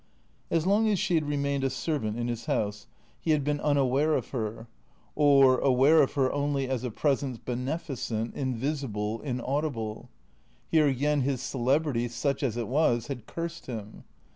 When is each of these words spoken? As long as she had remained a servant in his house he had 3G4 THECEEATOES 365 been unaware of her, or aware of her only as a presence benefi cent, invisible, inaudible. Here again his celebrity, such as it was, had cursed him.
As 0.49 0.65
long 0.65 0.87
as 0.89 0.97
she 0.97 1.13
had 1.13 1.29
remained 1.29 1.63
a 1.63 1.69
servant 1.69 2.17
in 2.17 2.27
his 2.27 2.47
house 2.47 2.87
he 3.19 3.29
had 3.29 3.41
3G4 3.41 3.43
THECEEATOES 3.43 3.61
365 3.61 3.63
been 3.63 3.69
unaware 3.77 4.15
of 4.15 4.29
her, 4.29 4.67
or 5.13 5.59
aware 5.59 6.01
of 6.01 6.13
her 6.13 6.33
only 6.33 6.67
as 6.67 6.83
a 6.83 6.89
presence 6.89 7.37
benefi 7.37 7.95
cent, 7.95 8.33
invisible, 8.33 9.21
inaudible. 9.21 10.09
Here 10.71 10.87
again 10.87 11.21
his 11.21 11.39
celebrity, 11.43 12.07
such 12.07 12.41
as 12.41 12.57
it 12.57 12.67
was, 12.67 13.05
had 13.09 13.27
cursed 13.27 13.67
him. 13.67 14.05